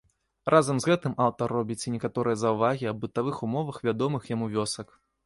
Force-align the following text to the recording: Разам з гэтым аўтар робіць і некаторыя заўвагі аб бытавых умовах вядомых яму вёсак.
Разам 0.51 0.77
з 0.85 0.89
гэтым 0.91 1.13
аўтар 1.25 1.53
робіць 1.57 1.77
і 1.87 1.93
некаторыя 1.95 2.39
заўвагі 2.45 2.89
аб 2.93 2.97
бытавых 3.05 3.43
умовах 3.49 3.77
вядомых 3.89 4.21
яму 4.33 4.49
вёсак. 4.57 4.99